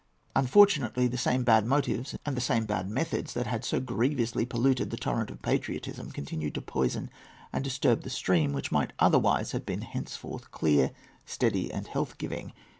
Unfortunately, 0.35 1.05
the 1.05 1.15
same 1.15 1.43
bad 1.43 1.63
motives 1.67 2.15
and 2.25 2.35
the 2.35 2.41
same 2.41 2.65
bad 2.65 2.89
methods 2.89 3.35
that 3.35 3.45
had 3.45 3.63
so 3.63 3.79
grievously 3.79 4.47
polluted 4.47 4.89
the 4.89 4.97
torrent 4.97 5.29
of 5.29 5.43
patriotism 5.43 6.09
continued 6.09 6.55
to 6.55 6.61
poison 6.63 7.11
and 7.53 7.63
disturb 7.63 8.01
the 8.01 8.09
stream 8.09 8.51
which 8.51 8.71
might 8.71 8.93
otherwise 8.97 9.51
have 9.51 9.63
been 9.63 9.81
henceforth 9.83 10.49
clear, 10.49 10.89
steady, 11.27 11.71
and 11.71 11.85
health 11.85 12.17
giving. 12.17 12.51